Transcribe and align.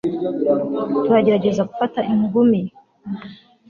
turagerageza 1.03 1.61
gufata 1.69 1.99
ingumi 2.11 2.61